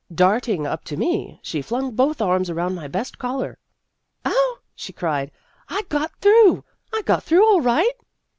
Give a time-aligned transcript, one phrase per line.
[0.15, 3.59] Darting up to me, she flung both arms around my best collar."
[4.25, 5.29] Oh," she cried,"
[5.69, 6.63] I got through!
[6.91, 7.93] I got through all right